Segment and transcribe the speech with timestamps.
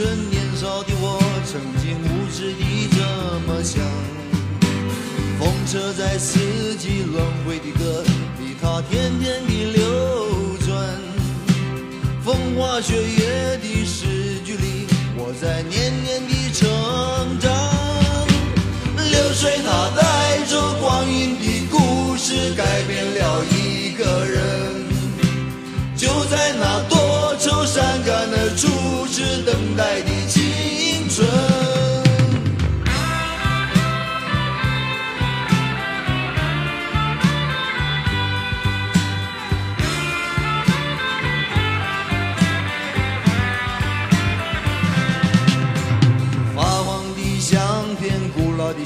[0.00, 2.96] 青春，年少的我，曾经无知地这
[3.46, 3.84] 么想。
[5.38, 8.02] 风车在四季轮回的歌
[8.38, 10.88] 里，它天天地流转。
[12.24, 14.86] 风花雪月的诗句里，
[15.18, 15.62] 我在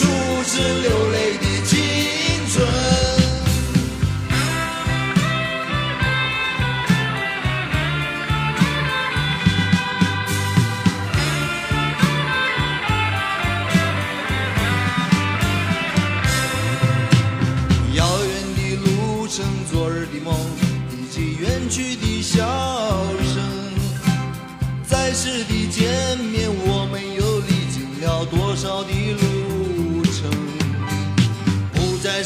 [0.00, 0.06] 初
[0.44, 1.76] 次流泪的青
[2.48, 2.66] 春。
[17.94, 20.34] 遥远的路程，昨日的梦，
[20.90, 22.38] 以及远去的笑
[23.34, 23.36] 声。
[24.86, 29.39] 在世的见面，我们又历经了多少的路？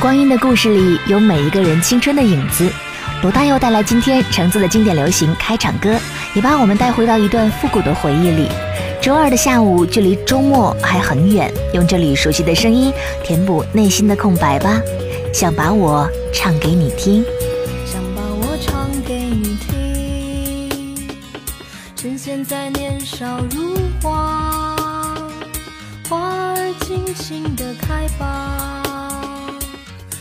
[0.00, 2.72] 光阴的故事里有每一个人青春的影子。
[3.22, 5.94] 罗大佑带来今天橙子的经典流行开场歌，
[6.34, 8.48] 也把我们带回到一段复古的回忆里。
[9.02, 12.90] 周二的下午，距离周末还很远，用这里熟悉的声音
[13.22, 14.80] 填补内心的空白吧。
[15.34, 17.22] 想把我唱给你听。
[17.84, 20.96] 想把我唱给你听，
[21.94, 24.74] 趁现在年少如花，
[26.08, 28.79] 花儿尽情的开吧，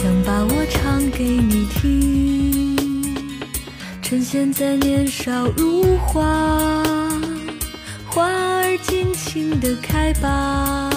[0.00, 2.76] 想把我唱给你听，
[4.00, 6.22] 趁现在年少如花，
[8.06, 10.88] 花儿尽情的开吧，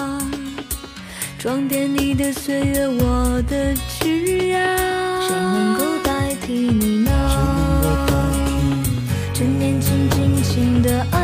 [1.39, 4.05] 装点你的岁月，我的枝
[4.37, 4.69] 桠，
[5.27, 7.09] 谁能够代替你呢？
[9.33, 11.20] 趁年轻，尽情的爱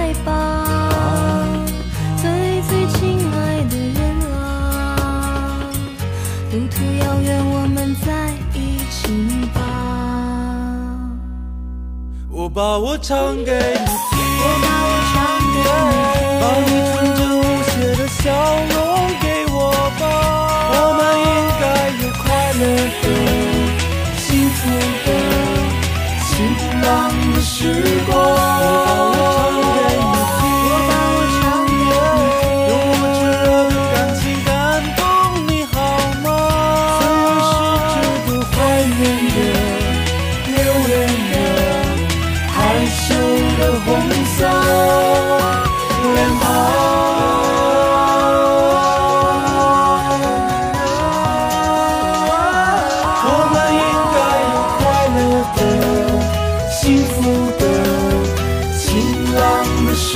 [12.58, 14.17] 把我唱给你听。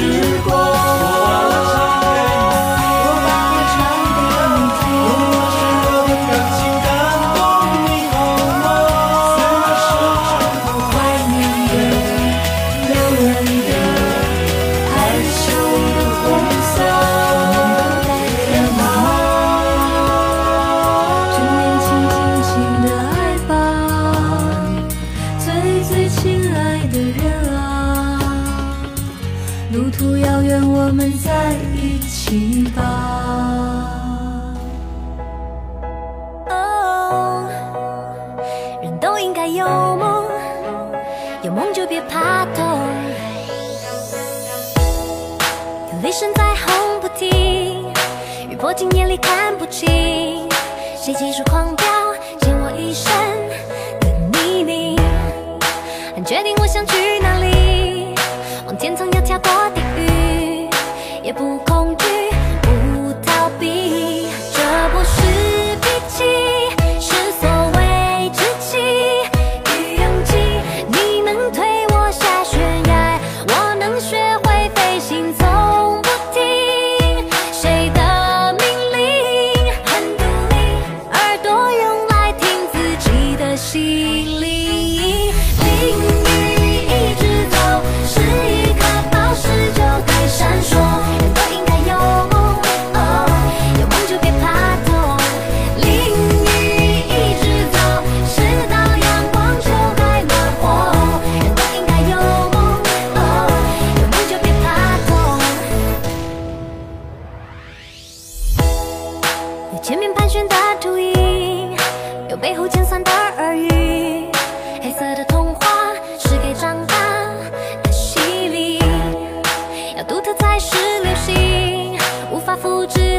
[0.02, 0.61] 时光。
[29.72, 32.82] 路途遥远我们在一起吧。
[36.50, 37.48] 哦
[38.82, 40.26] 人都应该有梦
[41.44, 42.80] 有梦就别怕痛。
[45.94, 47.90] 有雷声在轰不停
[48.50, 49.88] 雨泼进眼里看不清
[50.98, 52.01] 谁急速狂飙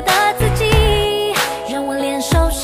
[0.00, 1.34] 的自己，
[1.68, 2.61] 让我联手。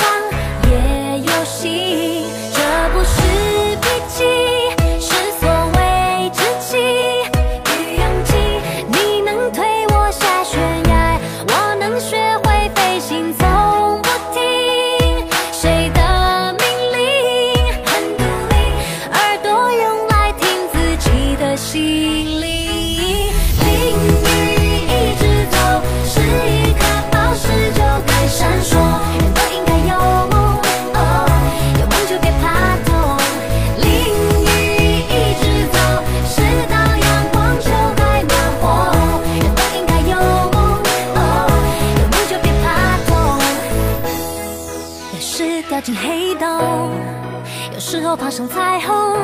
[47.90, 49.16] 时候爬上彩虹，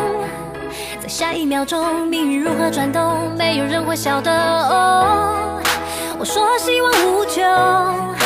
[0.98, 4.32] 在下一秒钟，命运如何转动，没有人会晓得。
[4.32, 5.60] 哦，
[6.18, 8.23] 我说希望无穷。